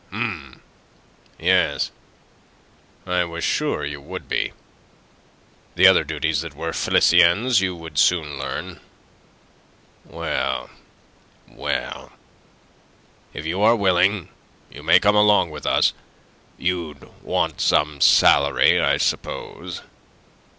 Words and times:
"Hum, 0.09 0.63
yes. 1.37 1.91
I 3.05 3.23
was 3.23 3.43
sure 3.43 3.85
you 3.85 4.01
would 4.01 4.27
be. 4.27 4.51
The 5.75 5.85
other 5.85 6.03
duties 6.03 6.41
that 6.41 6.55
were 6.55 6.73
Felicien's 6.73 7.61
you 7.61 7.75
would 7.75 7.99
soon 7.99 8.39
learn. 8.39 8.79
Well, 10.03 10.71
well, 11.47 12.13
if 13.35 13.45
you 13.45 13.61
are 13.61 13.75
willing, 13.75 14.29
you 14.71 14.81
may 14.81 14.99
come 14.99 15.15
along 15.15 15.51
with 15.51 15.67
us. 15.67 15.93
You'd 16.57 17.07
want 17.21 17.61
some 17.61 18.01
salary, 18.01 18.81
I 18.81 18.97
suppose?" 18.97 19.83